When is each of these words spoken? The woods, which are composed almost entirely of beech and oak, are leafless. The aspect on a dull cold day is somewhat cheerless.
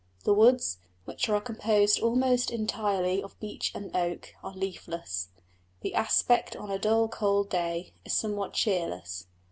The 0.23 0.33
woods, 0.33 0.79
which 1.05 1.29
are 1.29 1.39
composed 1.39 1.99
almost 1.99 2.49
entirely 2.49 3.21
of 3.21 3.39
beech 3.39 3.71
and 3.75 3.95
oak, 3.95 4.33
are 4.43 4.51
leafless. 4.55 5.29
The 5.81 5.93
aspect 5.93 6.55
on 6.55 6.71
a 6.71 6.79
dull 6.79 7.07
cold 7.07 7.51
day 7.51 7.93
is 8.03 8.13
somewhat 8.17 8.53
cheerless. 8.53 9.27